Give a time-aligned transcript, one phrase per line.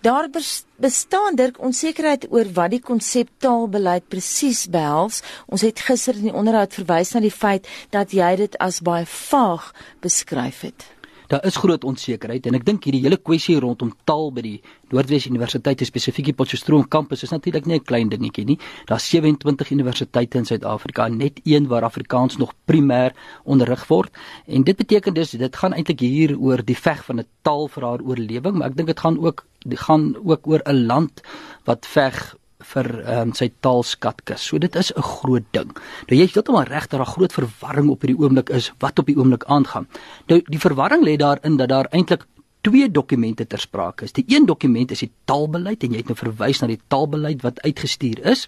[0.00, 0.30] Daar
[0.76, 5.18] bestaan dirk onsekerheid oor wat die konsep taalbeleid presies behels.
[5.44, 9.04] Ons het gister in die onderhoud verwys na die feit dat jy dit as baie
[9.04, 9.66] vaag
[10.00, 10.86] beskryf het.
[11.28, 14.56] Daar is groot onsekerheid en ek dink hierdie hele kwessie rondom taal by die
[14.90, 18.58] Noordwes Universiteit spesifiek die Potchefstroom kampus is natuurlik nie 'n klein dingetjie nie.
[18.86, 23.12] Daar's 27 universiteite in Suid-Afrika, net een waar Afrikaans nog primêr
[23.44, 24.10] onderrig word.
[24.46, 27.84] En dit beteken dus dit gaan eintlik hier oor die veg van 'n taal vir
[27.84, 31.22] haar oorlewing, maar ek dink dit gaan ook gaan ook oor 'n land
[31.64, 34.42] wat veg vir um, sy taalskatkis.
[34.42, 35.72] So dit is 'n groot ding.
[36.08, 39.06] Nou jy is heeltemal reg dat daar groot verwarring op hierdie oomblik is wat op
[39.06, 39.88] die oomblik aangaan.
[40.28, 42.26] Nou die verwarring lê daarin dat daar eintlik
[42.60, 44.12] twee dokumente ter sprake is.
[44.12, 47.60] Die een dokument is die taalbeleid en jy het nou verwys na die taalbeleid wat
[47.64, 48.46] uitgestuur is.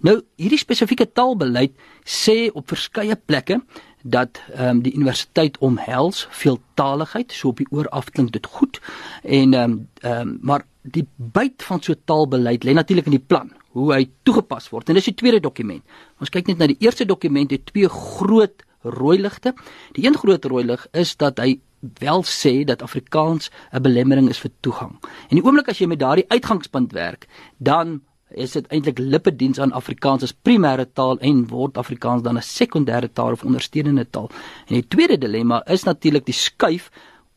[0.00, 3.60] Nou hierdie spesifieke taalbeleid sê op verskeie plekke
[4.02, 8.80] dat ehm um, die universiteit omhels veeltaligheid, so op die oor af klink dit goed.
[9.22, 13.26] En ehm um, ehm um, maar die byt van so taalbeleid lê natuurlik in die
[13.26, 14.88] plan hoe hy toegepas word.
[14.88, 15.84] En dis die tweede dokument.
[16.20, 19.54] Ons kyk net na die eerste dokument, dit twee groot rooi ligte.
[19.92, 21.58] Die een groot rooi lig is dat hy
[22.00, 24.98] wel sê dat Afrikaans 'n belemmering is vir toegang.
[25.30, 27.26] En die oomblik as jy met daardie uitgangspunt werk,
[27.58, 32.42] dan is dit eintlik lippediens aan Afrikaans as primêre taal en word Afrikaans dan 'n
[32.42, 34.30] sekondêre taal of ondersteunende taal.
[34.68, 36.90] En die tweede dilemma is natuurlik die skuif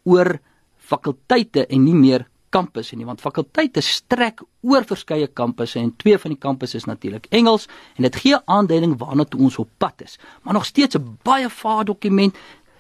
[0.03, 0.39] oor
[0.77, 6.35] fakulteite en nie meer kampusse nie want fakulteite strek oor verskeie kampusse en twee van
[6.35, 10.17] die kampusse is natuurlik Engels en dit gee aanduiding waarna toe ons op pad is
[10.43, 12.35] maar nog steeds 'n baie vaag dokument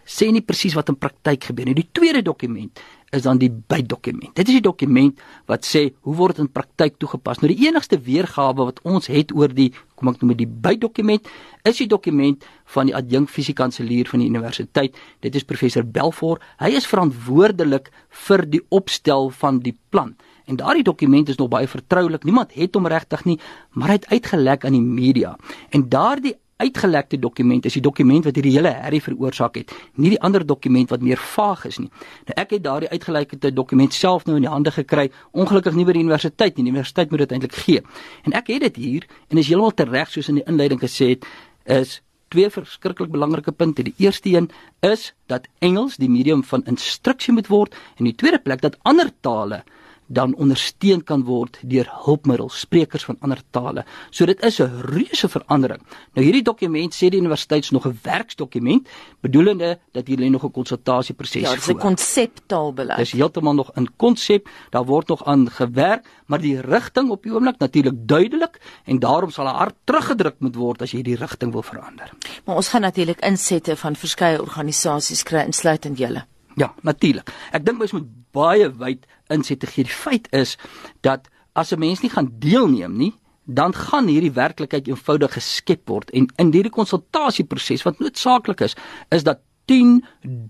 [0.05, 2.79] sê nie presies wat in praktyk gebeur nie die tweede dokument
[3.11, 4.33] is dan die bydokument.
[4.35, 5.19] Dit is die dokument
[5.51, 7.41] wat sê hoe word dit in praktyk toegepas.
[7.41, 11.27] Nou die enigste weergawe wat ons het oor die kom ek noem dit die bydokument
[11.67, 14.97] is die dokument van die adjunk fisiekanselier van die universiteit.
[15.21, 16.41] Dit is professor Belfor.
[16.63, 17.91] Hy is verantwoordelik
[18.27, 20.15] vir die opstel van die plan.
[20.49, 22.23] En daardie dokument is nog baie vertroulik.
[22.27, 23.37] Niemand het hom regtig nie,
[23.77, 25.35] maar hy het uitgelek aan die media.
[25.69, 30.21] En daardie uitgelekte dokument is die dokument wat hierdie hele herrie veroorsaak het, nie die
[30.21, 31.89] ander dokument wat meer vaag is nie.
[32.29, 35.97] Nou ek het daardie uitgelekte dokument self nou in die hande gekry, ongelukkig nie by
[35.97, 36.67] die universiteit nie.
[36.67, 37.83] Die universiteit moet dit eintlik gee.
[38.27, 41.27] En ek het dit hier en is heeltemal tereg soos in die inleiding gesê het,
[41.65, 41.99] is
[42.31, 43.83] twee verskriklik belangrike punte.
[43.83, 44.49] Die eerste een
[44.87, 49.11] is dat Engels die medium van instruksie moet word en die tweede plek dat ander
[49.21, 49.63] tale
[50.11, 53.85] dan ondersteun kan word deur hulpmiddels sprekers van ander tale.
[54.09, 55.81] So dit is 'n reuse verandering.
[56.13, 58.87] Nou hierdie dokument sê die universiteit nog 'n werksdokument
[59.21, 61.49] bedoelende dat hier lê nog 'n konsultasieproses voor.
[61.49, 62.97] Ja, dit is 'n konseptaalbeleid.
[62.97, 67.33] Dis heeltemal nog in konsep, daar word nog aan gewerk, maar die rigting op die
[67.33, 71.51] oomblik natuurlik duidelik en daarom sal 'n hart teruggedruk moet word as jy die rigting
[71.51, 72.11] wil verander.
[72.45, 76.25] Maar ons gaan natuurlik insette van verskeie organisasies kry insluitend julle.
[76.55, 77.31] Ja, natuurlik.
[77.51, 79.83] Ek dink mens moet baie wyd inset te gee.
[79.83, 80.57] Die feit is
[81.01, 83.13] dat as 'n mens nie gaan deelneem nie,
[83.45, 88.75] dan gaan hierdie werklikheid eenvoudig geskep word en in hierdie konsultasieproses wat noodsaaklik is,
[89.09, 90.05] is dat 10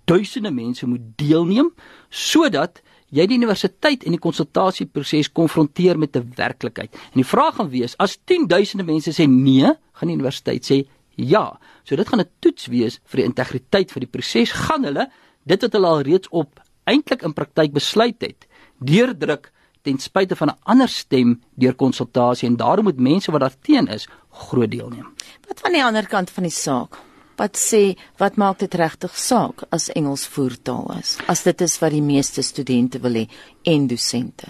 [0.05, 1.71] duisende mense moet deelneem
[2.09, 2.81] sodat
[3.11, 6.93] jy die universiteit en die konsultasieproses konfronteer met 'n werklikheid.
[6.93, 10.87] En die vraag gaan wees, as 10 duisende mense sê nee, gaan die universiteit sê
[11.15, 11.59] ja.
[11.83, 14.51] So dit gaan 'n toets wees vir die integriteit van die proses.
[14.51, 15.09] Gaan hulle
[15.45, 16.61] dit wat hulle al reeds op
[16.91, 18.47] eintlik in praktyk besluit het,
[18.79, 23.87] deurdruk ten spyte van 'n ander stem deur konsultasie en daarom moet mense wat daarteen
[23.87, 25.07] is groot deelneem.
[25.47, 26.99] Wat van die ander kant van die saak?
[27.35, 31.17] Wat sê wat maak dit regtig saak as Engels voertaal is?
[31.27, 33.27] As dit is wat die meeste studente wil hê
[33.63, 34.47] en dosente.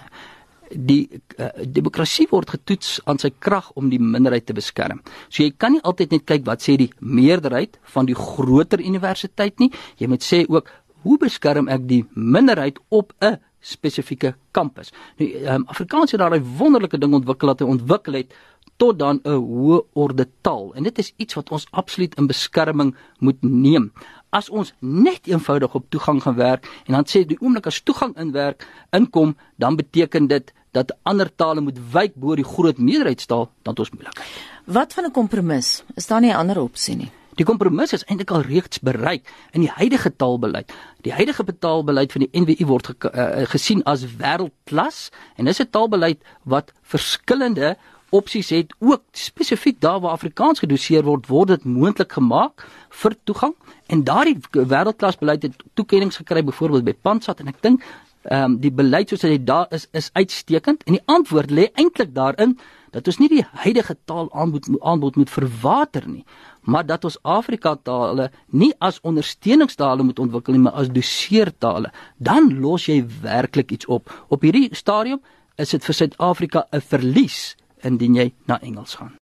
[0.72, 5.02] Die uh, demokrasie word getoets aan sy krag om die minderheid te beskerm.
[5.30, 9.60] So jy kan nie altyd net kyk wat sê die meerderheid van die groter universiteit
[9.60, 9.72] nie.
[9.98, 14.92] Jy moet sê ook hoe beskerm ek die minderheid op 'n spesifieke kampus.
[15.18, 18.34] Nou um, Afrikaans het daar 'n wonderlike ding ontwikkel wat hy ontwikkel het
[18.78, 22.96] tot dan 'n hoë orde taal en dit is iets wat ons absoluut in beskerming
[23.20, 23.92] moet neem.
[24.30, 28.18] As ons net eenvoudig op toegang gaan werk en dan sê die oomblik as toegang
[28.18, 33.78] inwerk inkom, dan beteken dit dat ander tale moet wyk bo die groot meerderheidstaal dan
[33.78, 34.22] ons moeilik.
[34.66, 35.84] Wat van 'n kompromis?
[35.96, 37.12] Is daar nie 'n ander opsie nie?
[37.40, 40.74] Die kompromis is eintlik al reeds bereik in die huidige taalbeleid.
[41.06, 45.70] Die huidige betaalbeleid van die NWU word ge, uh, gesien as wêreldklas en dis 'n
[45.72, 47.78] taalbeleid wat verskillende
[48.12, 48.76] opsies het.
[48.80, 53.56] Ook spesifiek daar waar Afrikaans gedoseer word word dit moontlik gemaak vir toegang.
[53.88, 57.84] En daardie wêreldklasbeleid het toekenning gekry byvoorbeeld by Pansat en ek dink
[58.22, 60.84] ehm um, die beleid soos dit daar is is uitstekend.
[60.84, 62.60] En die antwoord lê eintlik daarin
[62.92, 66.26] dat ons nie die huidige taal aanbod aanbod moet verwater nie
[66.62, 72.60] maar dat ons Afrika tale nie as ondersteuningstale moet ontwikkel nie, maar as doseertale, dan
[72.60, 74.12] los jy werklik iets op.
[74.28, 75.22] Op hierdie stadium
[75.56, 79.18] is dit vir Suid-Afrika 'n verlies indien jy na Engels gaan.